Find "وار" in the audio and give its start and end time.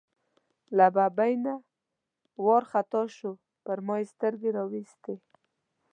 2.45-2.63